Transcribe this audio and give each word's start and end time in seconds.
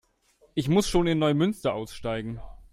Ich 0.55 0.67
muss 0.67 0.87
schon 0.89 1.05
in 1.05 1.19
Neumünster 1.19 1.75
aussteigen 1.75 2.41